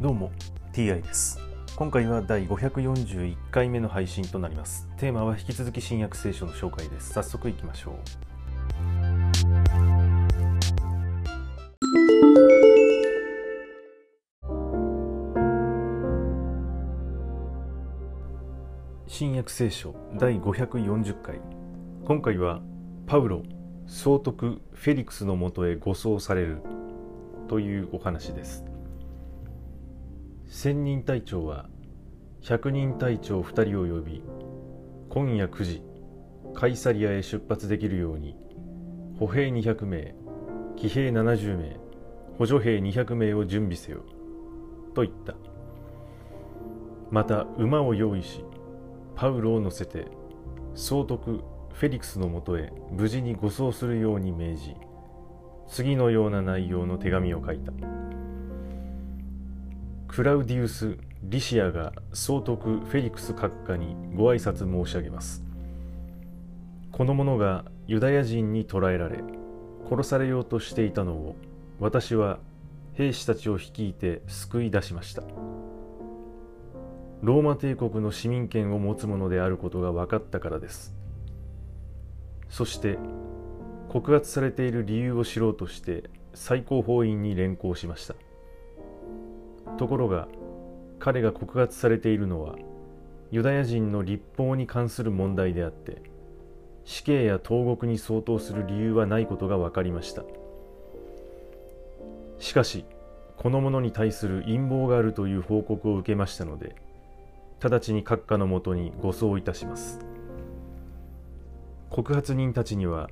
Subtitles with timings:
[0.00, 0.32] どうも
[0.72, 1.38] TI です。
[1.76, 4.88] 今回は第541回目の配信となります。
[4.96, 7.12] テーマは引き続き新約聖書の紹介です。
[7.12, 7.94] 早速いきましょう。
[19.06, 21.42] 新約聖書第540回。
[22.06, 22.62] 今回は
[23.06, 23.42] パウロ
[23.86, 26.62] 総督フェリクスのもとへ護送される
[27.48, 28.69] というお話です。
[30.52, 31.66] 千人隊長は
[32.42, 34.20] 百人隊長2人を呼び
[35.08, 35.82] 今夜9時
[36.54, 38.36] カイサリアへ出発できるように
[39.16, 40.12] 歩兵200名
[40.76, 41.76] 騎兵70名
[42.36, 44.00] 補助兵200名を準備せよ
[44.92, 45.34] と言った。
[47.12, 48.44] また馬を用意し
[49.14, 50.08] パウロを乗せて
[50.74, 54.74] 総督フェリクスのもとへ無事に護送するように命じ
[55.68, 57.99] 次のような内容の手紙を書いた。
[60.10, 65.44] クラウディウス・リシアが総督フェリクス閣下にご挨拶申し上げます。
[66.90, 69.22] この者がユダヤ人に捕らえられ
[69.88, 71.36] 殺されようとしていたのを
[71.78, 72.40] 私は
[72.94, 75.22] 兵士たちを率いて救い出しました。
[77.22, 80.92] ローマ帝国の市民権を持つ者であることが分かったからです。
[82.48, 82.98] そして
[83.88, 88.16] 告発されている理由を知ろうとして最高法院に連行しました。
[89.80, 90.28] ところが
[90.98, 92.56] 彼が告発されているのは
[93.30, 96.02] ユダヤ人の立法に関する問題であって
[96.84, 100.22] 死刑や投獄に相当する理由はないことが分かりました。
[102.38, 102.84] しかし
[103.38, 106.76] この者に対する陰謀があるという報告を受けましたので
[107.62, 109.98] 直ちに閣下のもとに護送いたします。
[111.88, 113.08] 告発人たちには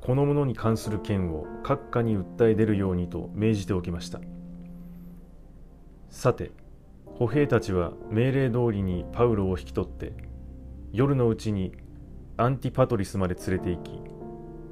[0.00, 4.20] この者に関する件を閣下に訴え出るようにと命じておきました。
[6.12, 6.52] さて
[7.18, 10.12] 歩兵たちは命令通りにパウロを引き取って
[10.92, 11.72] 夜のうちに
[12.36, 13.98] アンティパトリスまで連れて行き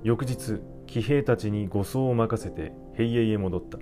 [0.04, 3.78] 翌日騎兵たちに護送を任せて兵営へ戻った。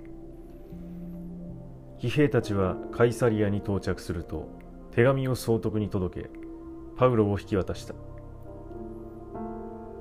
[1.99, 4.47] 騎兵たちはカイサリアに到着すると
[4.91, 6.29] 手紙を総督に届け
[6.95, 7.93] パウロを引き渡した。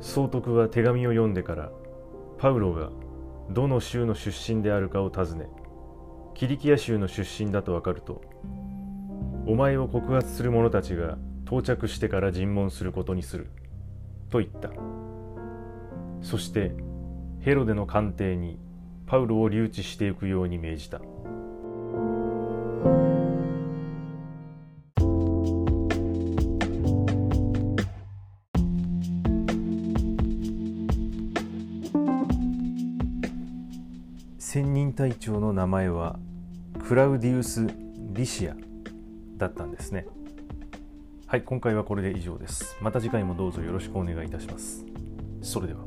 [0.01, 1.73] 総督は手紙を読んでから
[2.39, 2.91] パウロが
[3.51, 5.49] どの州の出身であるかを尋ね
[6.39, 8.23] キリキア州の出身だと分かると
[9.45, 13.51] お前を告発する者たちが到着してから尋問することにする
[14.31, 14.71] と言った。
[16.21, 16.77] そして
[17.41, 18.61] ヘロデの官邸に
[19.07, 21.01] パウロを留置していくように命じた。
[34.39, 36.19] 千人隊長の名前は
[36.89, 37.67] クラウディウス・
[38.15, 38.57] リシア
[39.37, 40.07] だったんですね。
[41.27, 42.79] はい今回はこれで以上です。
[42.81, 44.87] また次回もどうぞよろしくお願いいたします。
[45.43, 45.81] それでは。